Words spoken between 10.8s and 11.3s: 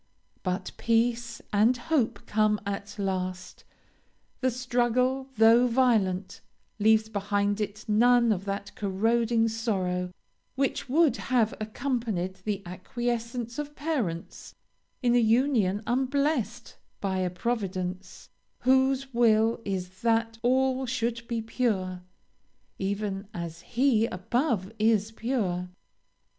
would